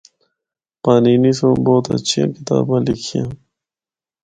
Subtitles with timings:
[0.83, 3.27] پانینی سنڑ بہت ہچھیاں کتاباں لکھیاں۔